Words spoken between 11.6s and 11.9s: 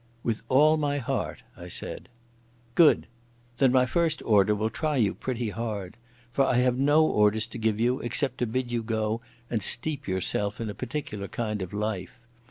of